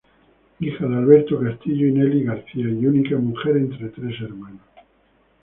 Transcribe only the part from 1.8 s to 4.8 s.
y Nelly García, y única mujer entre tres hermanos.